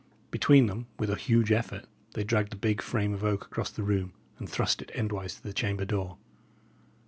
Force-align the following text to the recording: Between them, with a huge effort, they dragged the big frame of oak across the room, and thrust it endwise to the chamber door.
Between 0.31 0.65
them, 0.65 0.87
with 0.97 1.11
a 1.11 1.15
huge 1.15 1.51
effort, 1.51 1.85
they 2.15 2.23
dragged 2.23 2.51
the 2.51 2.55
big 2.55 2.81
frame 2.81 3.13
of 3.13 3.23
oak 3.23 3.45
across 3.45 3.69
the 3.69 3.83
room, 3.83 4.13
and 4.39 4.49
thrust 4.49 4.81
it 4.81 4.89
endwise 4.95 5.35
to 5.35 5.43
the 5.43 5.53
chamber 5.53 5.85
door. 5.85 6.17